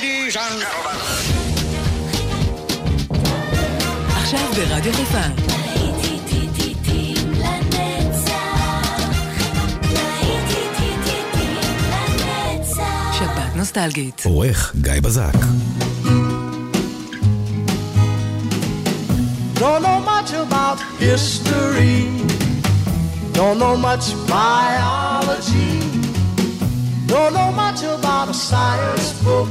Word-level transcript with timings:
Ladies 0.00 0.36
and 0.36 0.60
gentlemen. 0.60 0.96
עכשיו 4.16 4.40
ברדיו 4.56 4.92
חיפה. 4.92 5.18
שבת 13.18 13.56
נוסטלגית. 13.56 14.22
עורך 14.24 14.74
גיא 14.80 14.92
בזק. 15.02 15.32
Don't 19.54 19.82
know 19.82 20.00
much 20.12 20.32
about 20.32 20.78
history. 21.00 22.06
Don't 23.34 23.58
know 23.58 23.76
much 23.76 24.06
biology. 24.28 25.74
Don't 27.06 27.32
know 27.36 27.50
much 27.62 27.80
about 27.82 28.28
a 28.28 28.34
science 28.48 29.12
book. 29.24 29.50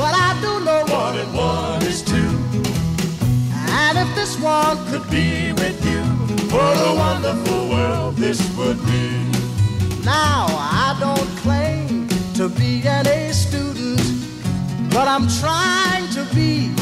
But 0.00 0.14
I 0.14 0.32
do 0.40 0.64
know 0.64 0.82
one 0.88 1.18
and 1.18 1.34
one 1.34 1.82
is 1.82 2.00
two. 2.00 2.32
And 3.52 3.98
if 3.98 4.08
this 4.14 4.40
one 4.40 4.78
could 4.88 5.06
be 5.10 5.52
with 5.52 5.78
you, 5.84 6.00
what 6.54 6.74
a 6.90 6.94
wonderful 6.96 7.68
world 7.68 8.16
this 8.16 8.40
would 8.56 8.80
be. 8.86 9.10
Now, 10.02 10.46
I 10.48 10.96
don't 10.98 11.30
claim 11.44 12.08
to 12.38 12.48
be 12.48 12.80
an 12.88 13.06
A 13.08 13.30
student, 13.34 14.00
but 14.90 15.06
I'm 15.06 15.28
trying 15.42 16.08
to 16.16 16.24
be. 16.34 16.72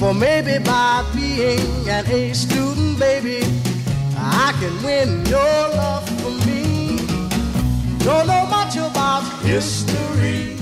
For 0.00 0.12
maybe 0.12 0.58
by 0.58 1.04
being 1.14 1.88
an 1.88 2.04
A 2.08 2.32
student, 2.32 2.98
baby, 2.98 3.46
I 4.16 4.52
can 4.58 4.74
win 4.82 5.24
your 5.26 5.60
love 5.78 6.04
for 6.18 6.32
me. 6.48 6.96
Don't 7.98 8.26
know 8.26 8.44
much 8.46 8.74
about 8.74 9.22
history. 9.44 10.61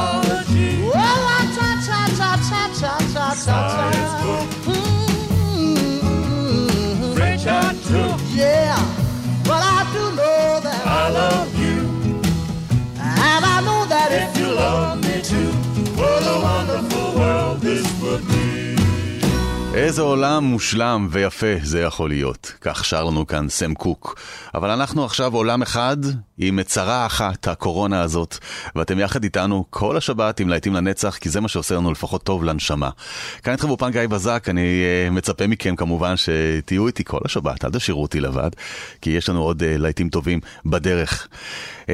Ta 3.31 3.37
ta 3.45 3.71
ta 3.71 3.91
ta. 3.91 4.31
Mm. 4.65 5.15
French 7.15 7.45
I 7.47 7.73
took. 7.87 8.19
Yeah, 8.35 8.75
but 9.45 9.61
I 9.63 9.87
do 9.93 10.03
know 10.19 10.59
that 10.65 10.85
I 10.85 11.09
love 11.09 11.55
you. 11.63 11.77
And 12.99 13.45
I 13.45 13.61
know 13.61 13.85
that 13.85 14.11
if 14.11 14.37
you 14.37 14.47
love 14.53 14.99
me 15.01 15.21
too, 15.21 15.51
what 15.99 16.23
a 16.23 16.39
wonderful 16.41 17.13
world 17.19 17.61
this 17.61 17.85
would 18.01 18.27
be. 18.27 18.40
איזה 19.73 20.01
עולם 20.01 20.43
מושלם 20.43 21.07
ויפה 21.11 21.47
זה 21.63 21.81
יכול 21.81 22.09
להיות. 22.09 22.53
כך 22.61 22.85
שר 22.85 23.03
לנו 23.03 23.27
כאן 23.27 23.49
סם 23.49 23.73
קוק. 23.73 24.19
אבל 24.55 24.69
אנחנו 24.69 25.05
עכשיו 25.05 25.33
עולם 25.33 25.61
אחד 25.61 25.97
עם 26.37 26.63
צרה 26.63 27.05
אחת, 27.05 27.47
הקורונה 27.47 28.01
הזאת, 28.01 28.37
ואתם 28.75 28.99
יחד 28.99 29.23
איתנו 29.23 29.65
כל 29.69 29.97
השבת 29.97 30.39
עם 30.39 30.49
להיטים 30.49 30.73
לנצח, 30.73 31.17
כי 31.17 31.29
זה 31.29 31.41
מה 31.41 31.47
שעושה 31.47 31.75
לנו 31.75 31.91
לפחות 31.91 32.23
טוב 32.23 32.43
לנשמה. 32.43 32.89
כאן 33.43 33.53
איתכם 33.53 33.67
באופן 33.67 33.91
גיא 33.91 34.07
בזק, 34.07 34.45
אני 34.49 34.83
uh, 35.07 35.11
מצפה 35.11 35.47
מכם 35.47 35.75
כמובן 35.75 36.13
שתהיו 36.17 36.87
איתי 36.87 37.03
כל 37.03 37.19
השבת, 37.25 37.65
אל 37.65 37.71
תשאירו 37.71 38.01
אותי 38.01 38.19
לבד, 38.19 38.49
כי 39.01 39.09
יש 39.09 39.29
לנו 39.29 39.43
עוד 39.43 39.61
uh, 39.61 39.65
להיטים 39.77 40.09
טובים 40.09 40.39
בדרך. 40.65 41.27
Uh, 41.83 41.87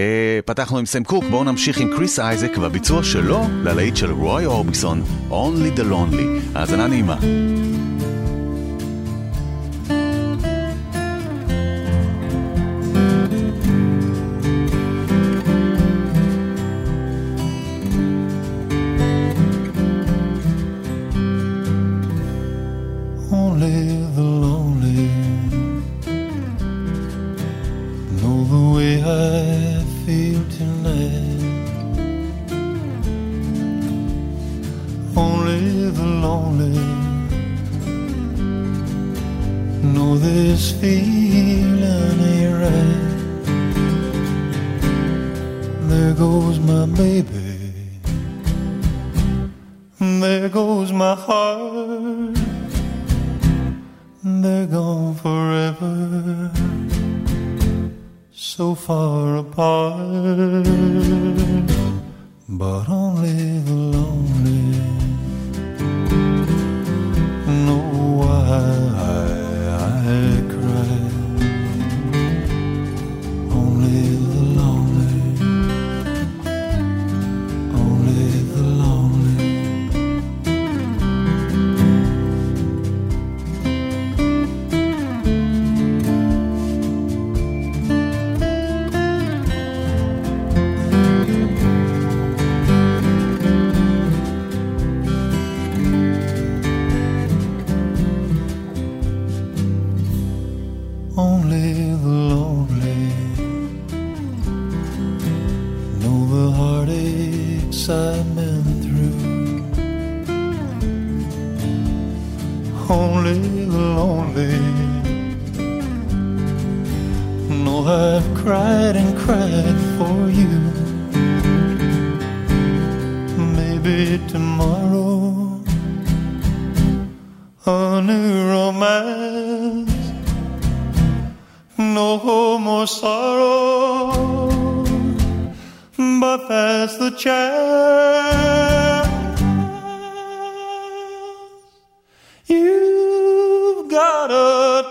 פתחנו 0.46 0.78
עם 0.78 0.86
סם 0.86 1.04
קוק, 1.04 1.24
בואו 1.30 1.44
נמשיך 1.44 1.78
עם 1.78 1.96
קריס 1.96 2.20
אייזק 2.20 2.58
והביצוע 2.58 3.04
שלו 3.04 3.48
ללהיט 3.64 3.96
של 3.96 4.12
רוי 4.12 4.46
אורביסון, 4.46 5.04
Only 5.30 5.80
the 5.80 5.84
Lonely. 5.84 6.58
האזנה 6.58 6.88
נעימה. 6.88 7.16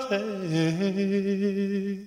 Take. 0.08 2.00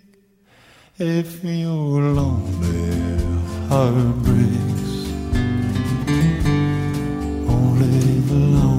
If 1.01 1.43
your 1.43 2.01
lonely 2.01 3.23
heart 3.69 4.15
breaks, 4.23 4.91
only 7.47 8.19
the 8.27 8.39
lonely, 8.55 8.78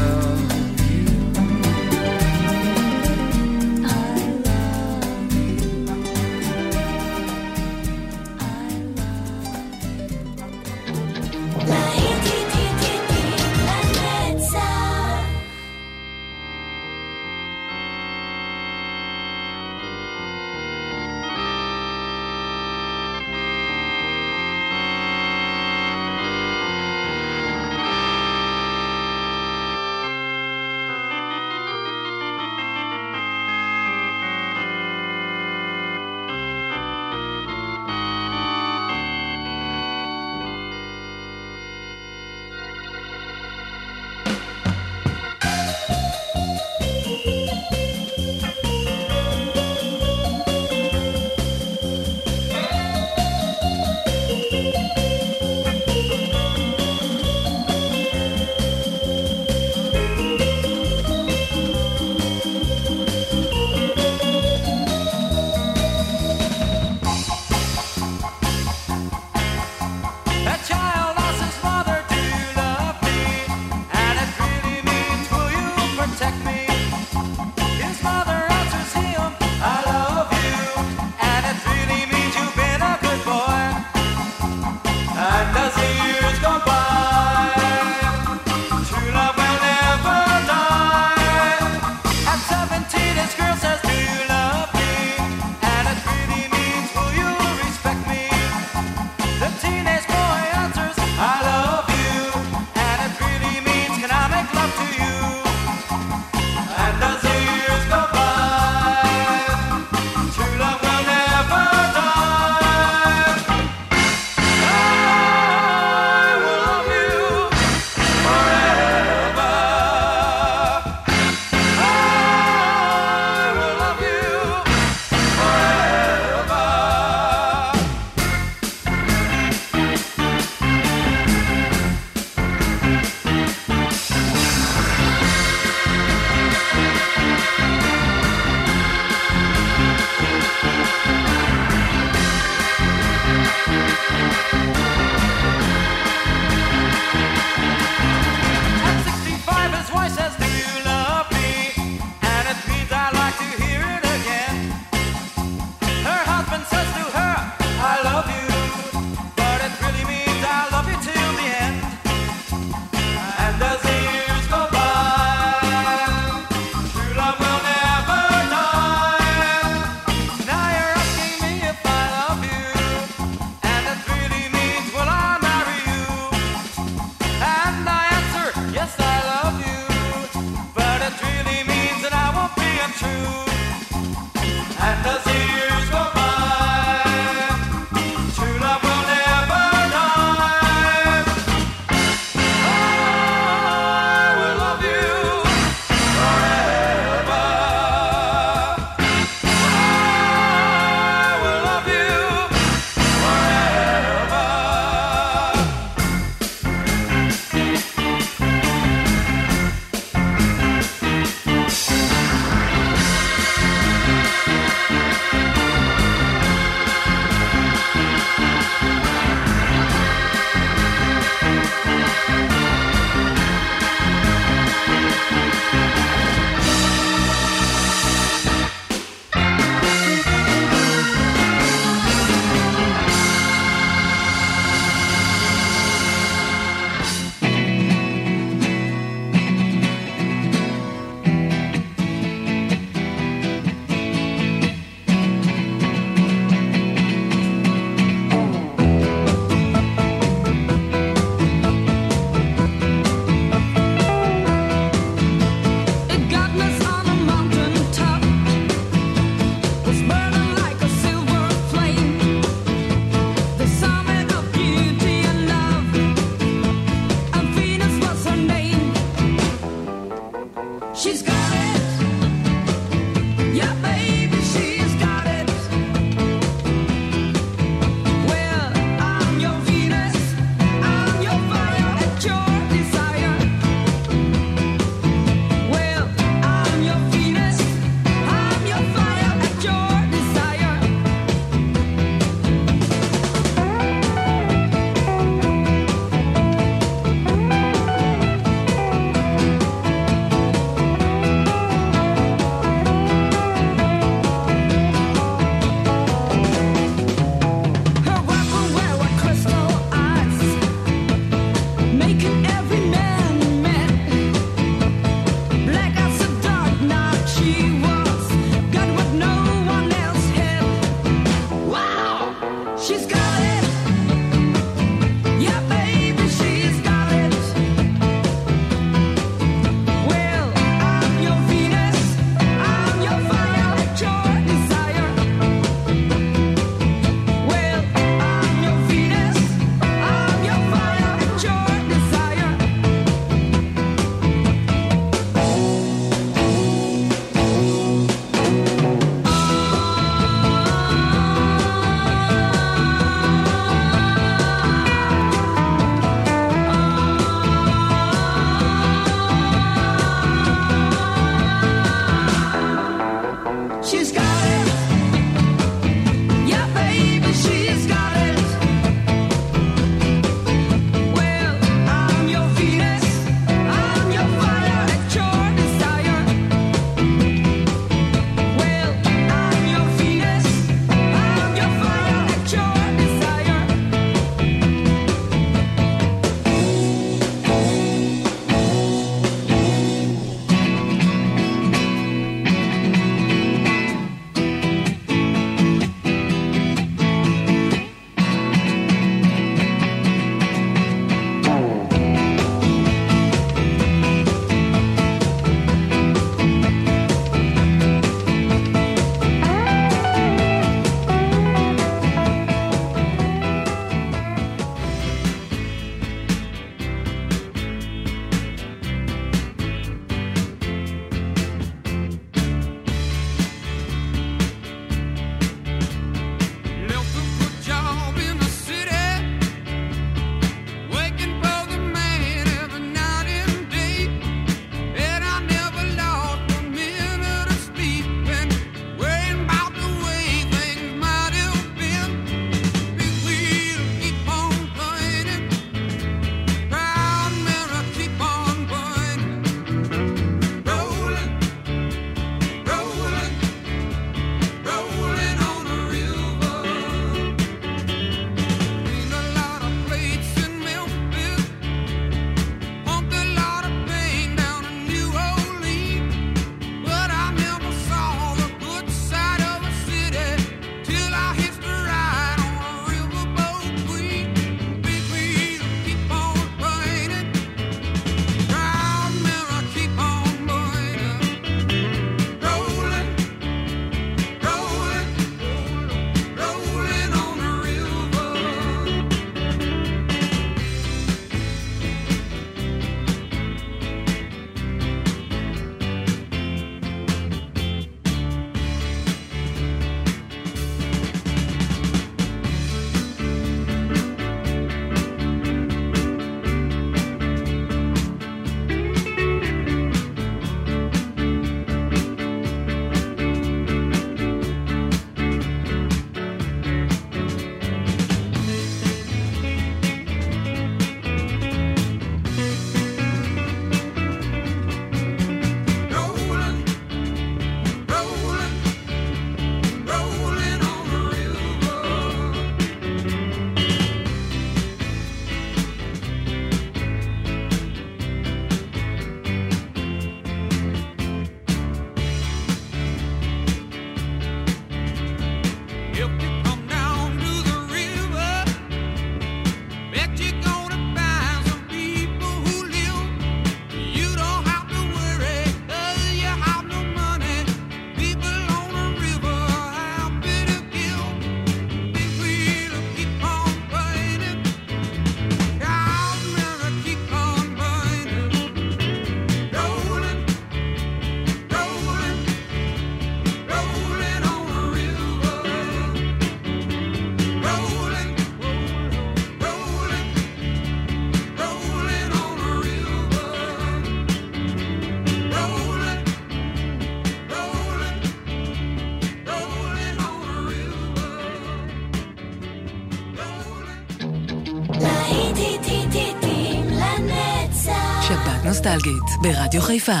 ברדיו 599.22 599.62
חיפה. 599.62 600.00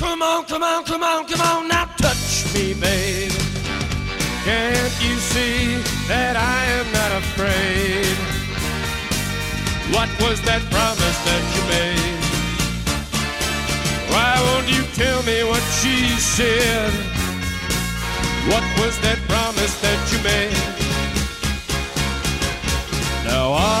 Come 0.00 0.22
on, 0.22 0.44
come 0.50 0.62
on, 0.62 0.84
come 0.84 1.02
on, 1.02 1.26
come 1.30 1.42
on, 1.50 1.68
now 1.68 1.86
touch 2.04 2.26
me, 2.54 2.74
babe. 2.82 3.32
Can't 4.46 4.96
you 5.04 5.14
see 5.32 5.58
that 6.10 6.34
I 6.36 6.60
am 6.78 6.86
not 6.98 7.12
afraid? 7.22 8.16
What 9.94 10.10
was 10.22 10.40
that 10.48 10.62
promise 10.70 10.89
Said? 16.41 16.93
What 18.51 18.65
was 18.79 18.93
that 19.05 19.19
promise 19.29 19.73
that 19.85 19.99
you 20.11 20.19
made? 20.31 20.57
Now 23.25 23.53
I'm 23.53 23.80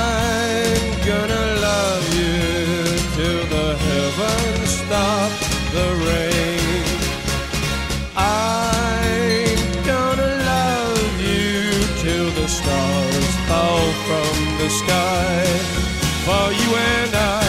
for 16.31 16.47
you 16.61 16.69
and 16.95 17.13
I. 17.15 17.43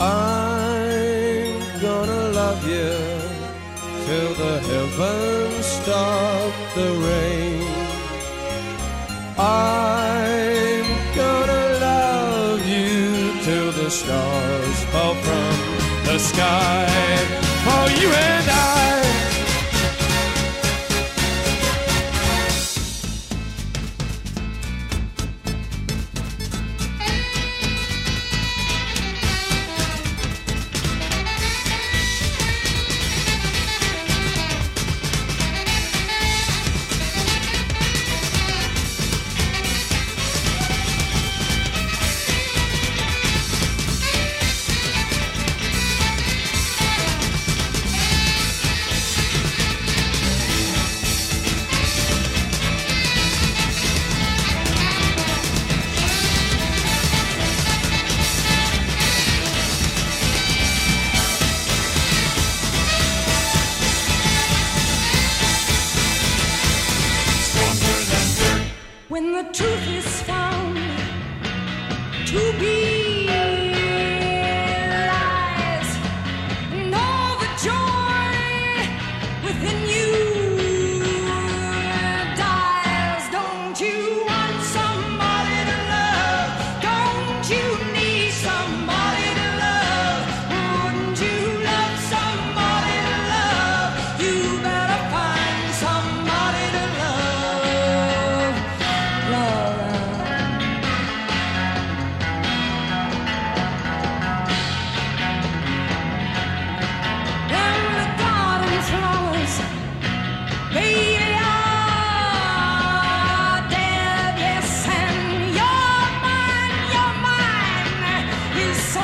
I'm 0.00 1.58
gonna 1.86 2.22
love 2.40 2.62
you 2.74 2.92
till 4.06 4.32
the 4.42 4.54
heavens 4.70 5.66
stop 5.78 6.52
the 6.78 6.88
rain. 7.06 7.66
I'm 9.38 10.88
gonna 11.20 11.64
love 11.88 12.62
you 12.76 12.94
till 13.46 13.70
the 13.80 13.88
stars 14.00 14.78
fall 14.92 15.16
from 15.26 15.54
the 16.08 16.18
sky 16.30 16.86
for 17.66 17.84
you 18.00 18.08
and 18.28 18.48
I. 18.50 18.59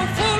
so 0.04 0.35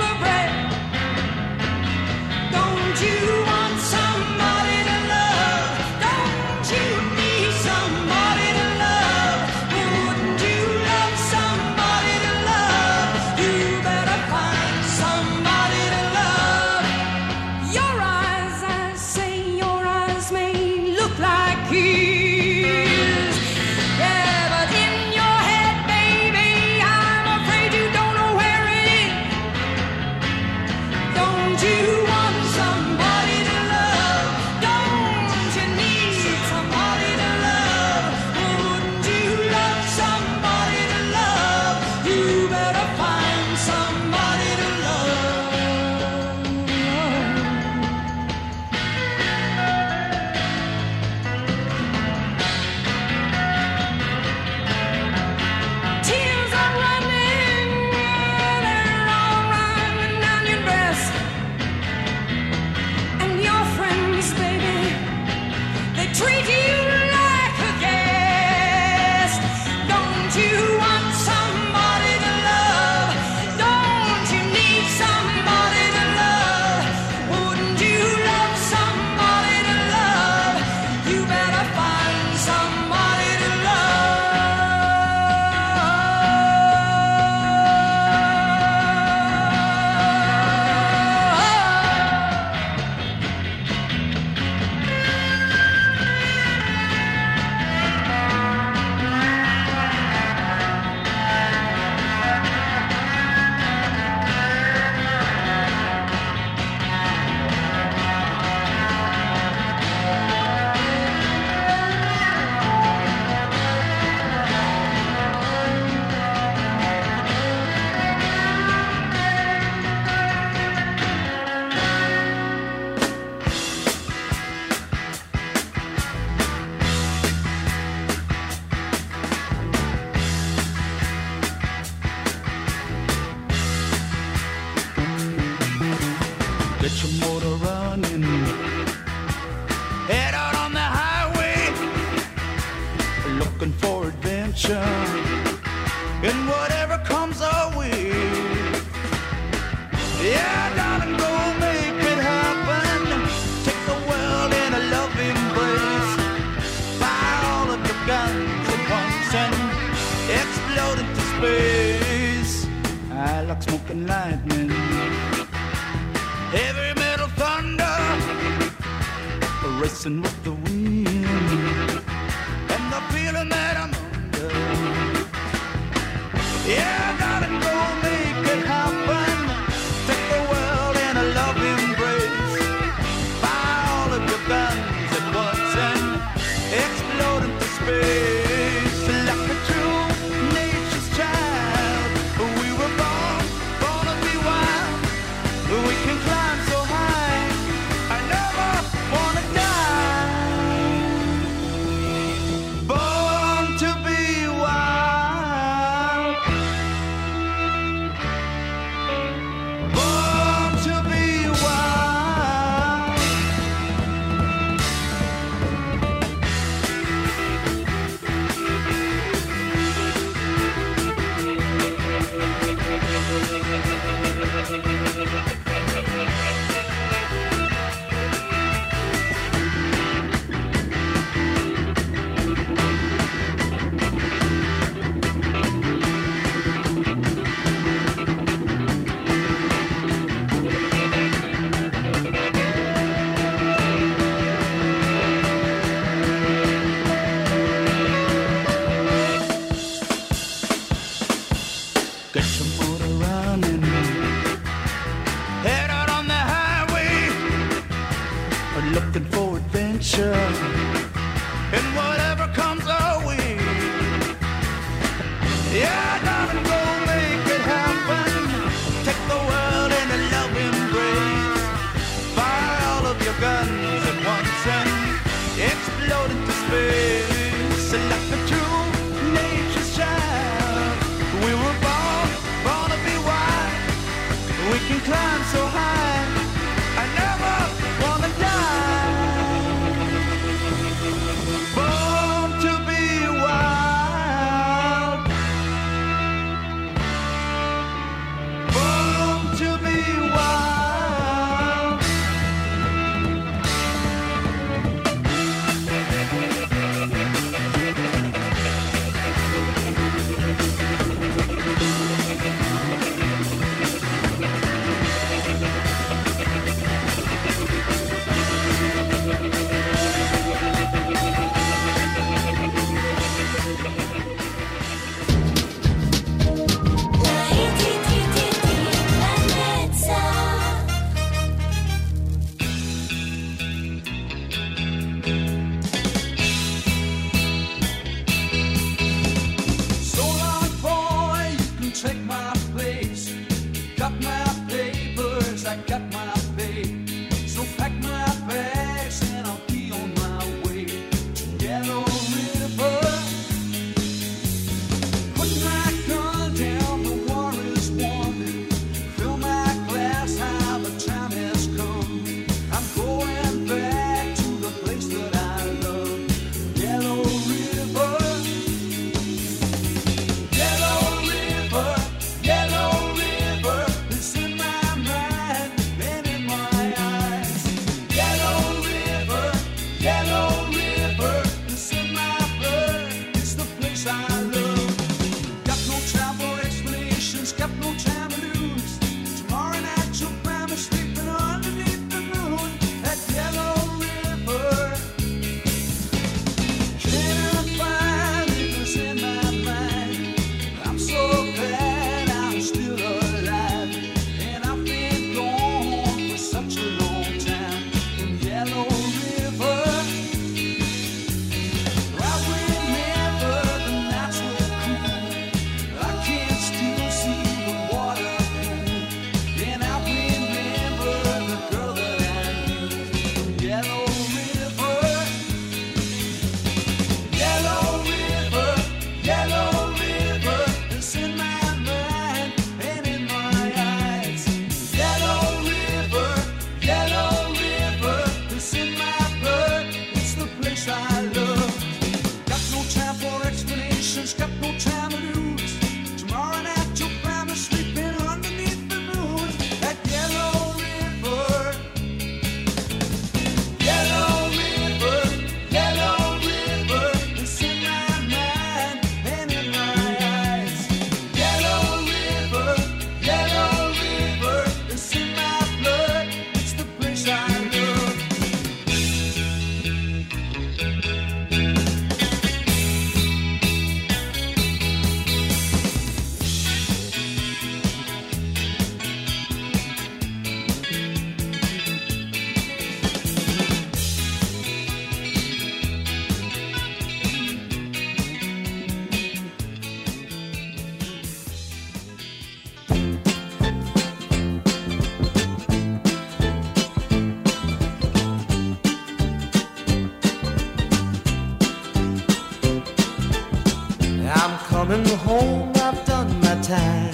coming 504.69 505.07
home, 505.27 505.73
I've 505.77 506.05
done 506.05 506.29
my 506.41 506.55
time. 506.61 507.13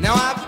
Now 0.00 0.14
I've 0.14 0.39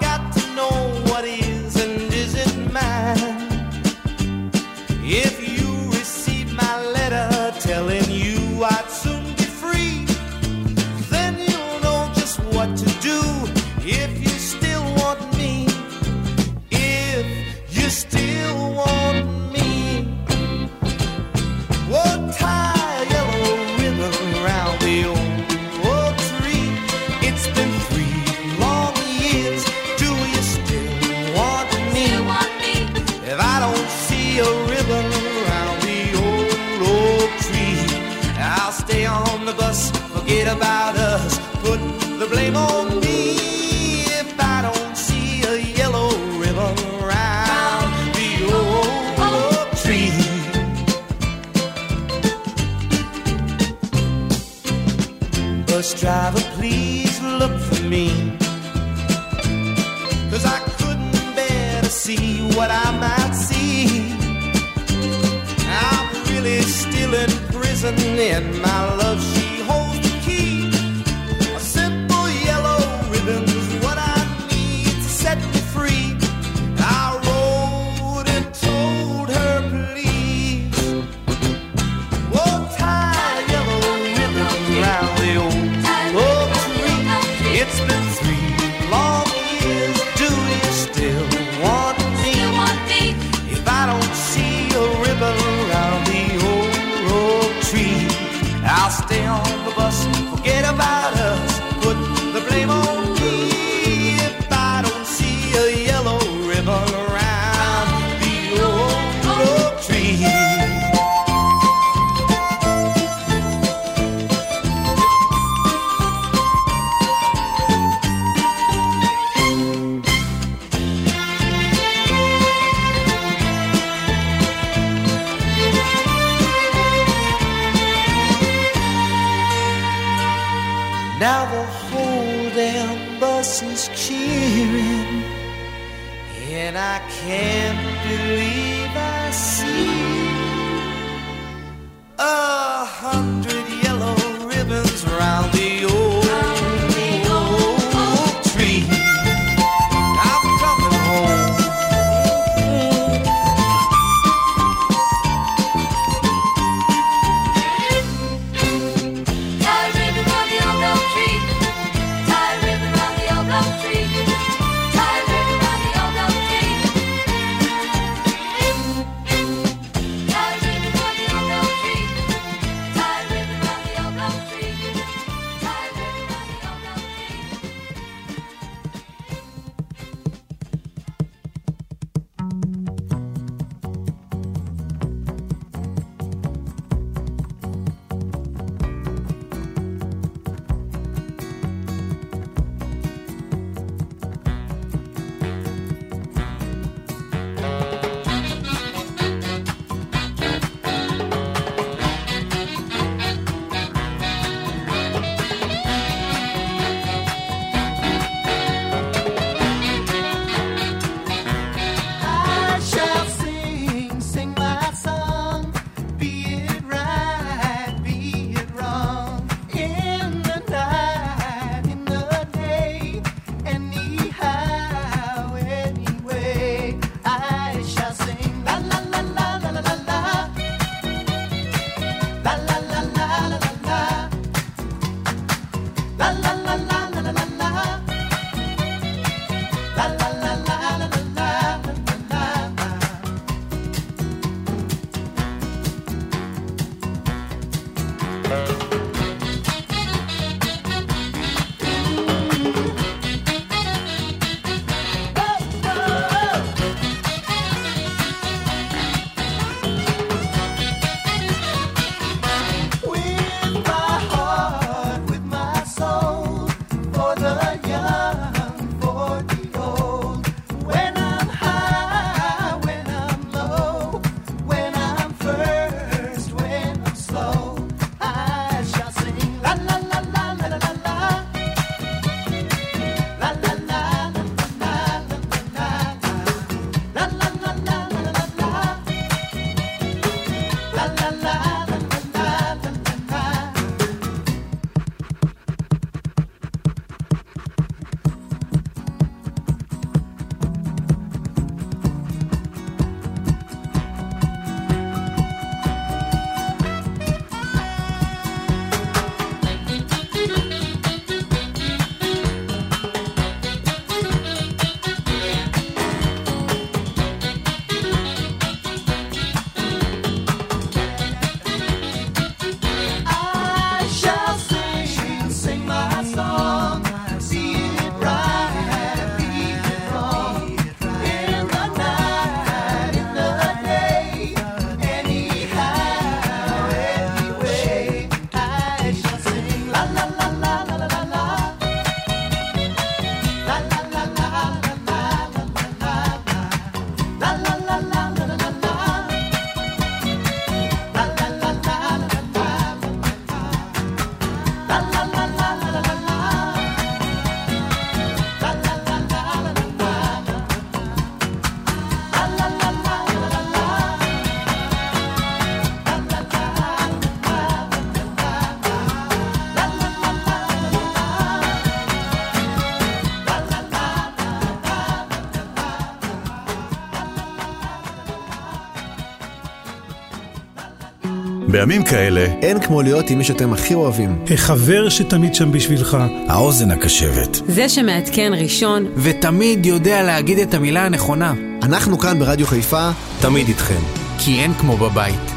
בימים 381.87 382.05
כאלה, 382.05 382.47
אין 382.63 382.81
כמו 382.81 383.03
להיות 383.03 383.31
עם 383.31 383.39
מי 383.39 383.45
שאתם 383.45 383.73
הכי 383.73 383.95
אוהבים. 383.95 384.45
החבר 384.51 385.09
שתמיד 385.09 385.55
שם 385.55 385.73
בשבילך. 385.73 386.17
האוזן 386.49 386.91
הקשבת. 386.91 387.61
זה 387.67 387.89
שמעדכן 387.89 388.53
ראשון. 388.57 389.07
ותמיד 389.17 389.87
יודע 389.87 390.23
להגיד 390.23 390.59
את 390.59 390.75
המילה 390.75 391.07
הנכונה. 391.07 391.53
אנחנו 391.83 392.19
כאן 392.19 392.39
ברדיו 392.39 392.67
חיפה, 392.67 393.11
תמיד 393.41 393.69
איתכם. 393.69 394.01
כי 394.39 394.61
אין 394.61 394.75
כמו 394.75 394.97
בבית. 394.97 395.53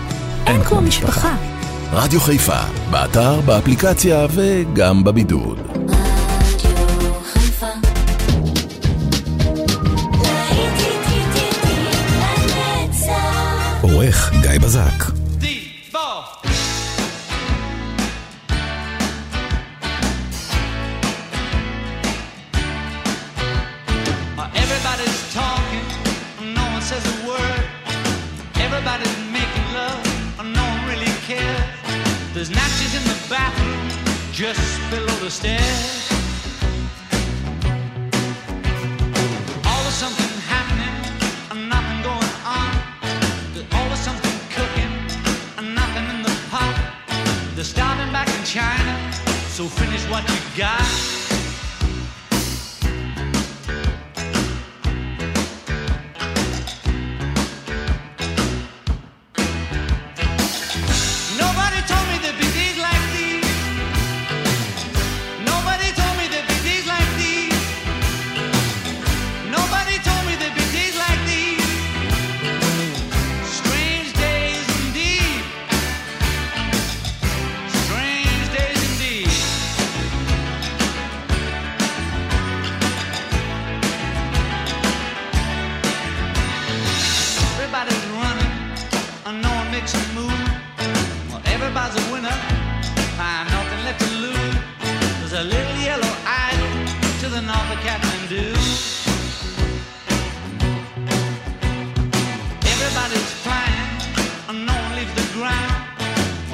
אין 0.48 0.64
כמו 0.64 0.82
משפחה. 0.82 1.36
רדיו 1.92 2.20
חיפה, 2.20 2.60
באתר, 2.92 3.42
באפליקציה 3.42 4.26
וגם 4.32 5.04
בבידוד. 5.04 5.60
עורך 13.82 14.32
גיא 14.42 14.60
בזק. 14.60 15.15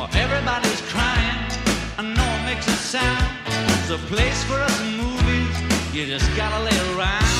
Well, 0.02 0.10
everybody's 0.16 0.82
crying, 0.89 1.38
and 1.99 2.18
no 2.18 2.26
one 2.26 2.45
makes 2.45 2.68
a 2.68 2.72
sound. 2.72 3.38
There's 3.45 3.91
a 3.91 3.99
place 4.08 4.43
for 4.45 4.56
us 4.56 4.82
movies. 4.82 5.93
You 5.93 6.08
just 6.08 6.26
gotta 6.36 6.64
lay 6.64 6.97
around. 6.97 7.31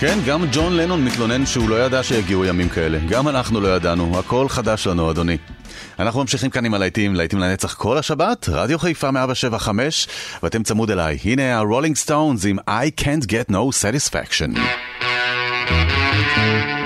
כן, 0.00 0.18
גם 0.26 0.44
ג'ון 0.52 0.76
לנון 0.76 1.04
מתלונן 1.04 1.46
שהוא 1.46 1.68
לא 1.68 1.84
ידע 1.84 2.02
שיגיעו 2.02 2.44
ימים 2.44 2.68
כאלה. 2.68 2.98
גם 3.08 3.28
אנחנו 3.28 3.60
לא 3.60 3.68
ידענו, 3.76 4.18
הכל 4.18 4.48
חדש 4.48 4.86
לנו, 4.86 5.10
אדוני. 5.10 5.36
אנחנו 5.98 6.20
ממשיכים 6.20 6.50
כאן 6.50 6.64
עם 6.64 6.74
הלהיטים, 6.74 7.14
להיטים 7.14 7.38
לנצח 7.38 7.74
כל 7.74 7.98
השבת, 7.98 8.48
רדיו 8.48 8.78
חיפה 8.78 9.10
175, 9.10 10.08
ואתם 10.42 10.62
צמוד 10.62 10.90
אליי. 10.90 11.18
הנה 11.24 11.58
הרולינג 11.58 11.96
סטונס 11.96 12.44
עם 12.46 12.58
I 12.58 13.00
can't 13.00 13.26
get 13.26 13.52
no 13.52 13.72
satisfaction. 13.82 14.58
I 15.70 16.77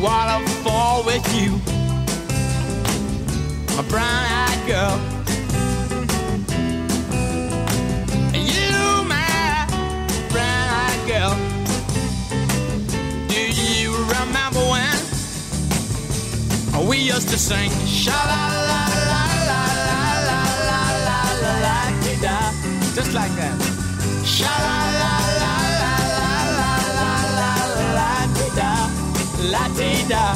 waterfall 0.00 1.04
with 1.04 1.26
you, 1.34 1.50
my 3.76 3.82
brown 3.88 4.24
eyed 4.42 4.66
girl. 4.66 4.98
You, 8.32 9.04
my 9.04 9.66
brown 10.30 10.68
eyed 10.84 11.02
girl. 11.06 11.36
Do 13.28 13.40
you 13.52 13.90
remember 14.04 14.60
when 14.72 14.96
we 16.88 16.96
used 16.98 17.28
to 17.28 17.38
sing 17.38 17.70
sha 17.86 18.10
la 18.12 18.48
la 18.70 18.82
la 19.10 19.22
la 19.50 19.62
la 19.88 20.00
la 20.28 20.40
la 20.68 20.80
la 21.08 21.20
la 21.42 21.52
la? 21.60 21.76
Just 22.94 23.12
like 23.12 23.34
that. 23.36 23.56
Sha 24.24 24.48
la 24.48 24.76
la. 25.00 25.29
la 29.48 29.68
ti 29.76 30.06
da. 30.08 30.34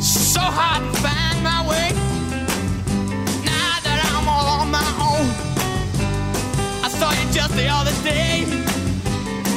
So 0.00 0.40
hard 0.40 0.82
to 0.82 1.00
find 1.00 1.42
my 1.42 1.60
way. 1.68 1.88
Now 3.44 3.74
that 3.84 3.98
I'm 4.08 4.26
all 4.28 4.48
on 4.60 4.70
my 4.70 4.88
own, 5.08 5.26
I 6.84 6.88
saw 6.88 7.10
you 7.12 7.26
just 7.32 7.54
the 7.54 7.68
other 7.68 7.94
day. 8.02 8.46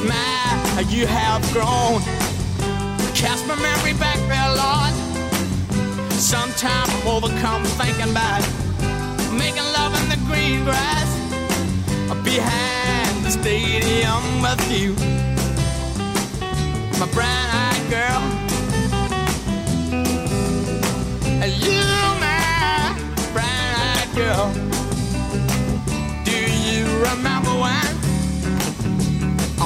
My, 0.07 0.82
you 0.89 1.07
have 1.07 1.41
grown. 1.53 2.01
Cast 3.15 3.47
my 3.47 3.55
memory 3.55 3.93
back 3.93 4.19
there, 4.28 4.55
Lord. 4.55 4.84
Sometimes 6.26 6.89
I'm 6.89 7.05
overcome 7.07 7.63
thinking 7.78 8.09
about 8.09 8.41
making 9.32 9.61
love 9.78 9.93
in 10.01 10.09
the 10.09 10.17
green 10.26 10.63
grass 10.63 11.05
behind 12.23 13.23
the 13.23 13.30
stadium 13.30 14.41
with 14.41 14.71
you, 14.71 14.95
my 16.99 17.05
brown 17.13 17.49
eyed 17.53 17.89
girl. 17.91 18.23
And 21.43 21.51
you, 21.63 21.84
my 22.19 22.97
brown 23.32 23.76
eyed 23.86 24.09
girl, 24.15 24.51
do 26.23 26.38
you 26.65 26.88
remember 27.05 27.53
when 27.61 27.93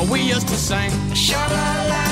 we 0.10 0.20
used 0.24 0.50
to 0.50 0.58
sing? 0.58 0.92
Sha 1.14 1.38
la 1.38 1.86
la. 1.88 2.09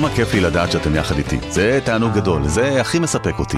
כמה 0.00 0.10
כיף 0.10 0.34
לי 0.34 0.40
לדעת 0.40 0.72
שאתם 0.72 0.96
יחד 0.96 1.18
איתי. 1.18 1.38
זה 1.48 1.80
תענוג 1.84 2.12
גדול, 2.12 2.48
זה 2.48 2.80
הכי 2.80 2.98
מספק 2.98 3.38
אותי. 3.38 3.56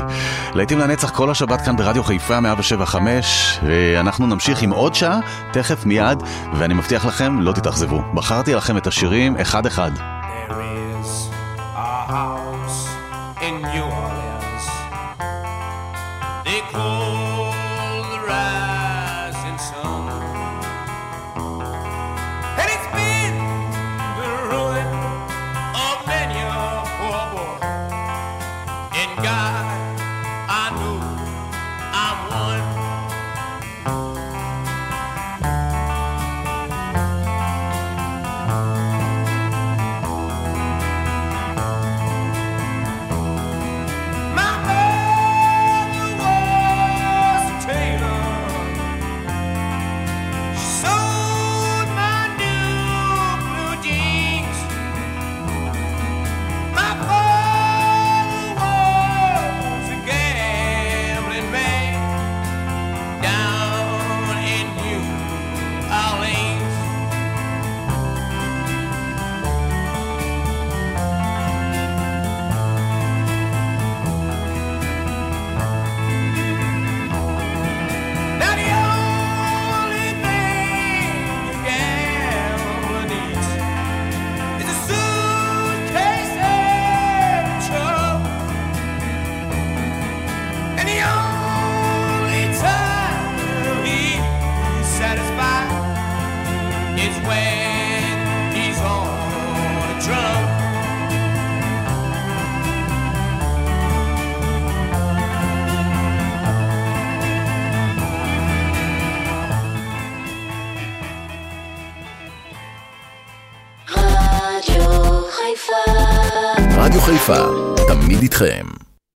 להיטים 0.55 0.79
לנצח 0.79 1.11
כל 1.11 1.31
השבת 1.31 1.61
כאן 1.61 1.77
ברדיו 1.77 2.05
חיפה 2.05 2.41
175, 2.41 3.59
ואנחנו 3.67 4.27
נמשיך 4.27 4.63
עם 4.63 4.71
עוד 4.71 4.95
שעה, 4.95 5.21
תכף 5.53 5.87
מיד, 5.87 6.23
ואני 6.55 6.75
מבטיח 6.75 7.07
לכם, 7.07 7.41
לא 7.41 7.53
תתאכזבו. 7.53 8.03
בחרתי 8.15 8.55
לכם 8.55 8.77
את 8.77 8.87
השירים 8.87 9.37
אחד-אחד. 9.37 10.12